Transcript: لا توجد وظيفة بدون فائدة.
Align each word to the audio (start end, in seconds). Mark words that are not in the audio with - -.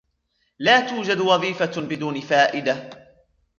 لا 0.59 0.79
توجد 0.79 1.19
وظيفة 1.19 1.81
بدون 1.81 2.21
فائدة. 2.21 2.89